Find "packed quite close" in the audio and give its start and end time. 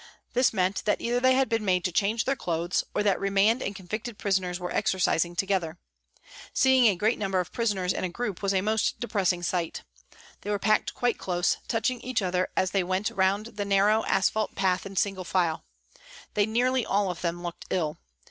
10.57-11.57